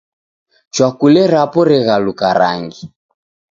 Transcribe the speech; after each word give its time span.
Chwakule 0.73 1.21
rapo 1.33 1.59
reghaluka 1.69 2.25
rangi. 2.39 2.83